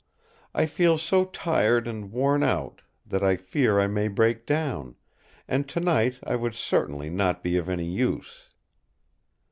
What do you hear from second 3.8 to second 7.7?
may break down; and tonight I would certainly not be of